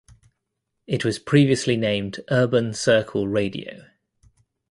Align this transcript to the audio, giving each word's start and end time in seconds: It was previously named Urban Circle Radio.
It 0.87 1.05
was 1.05 1.19
previously 1.19 1.77
named 1.77 2.21
Urban 2.31 2.73
Circle 2.73 3.27
Radio. 3.27 3.85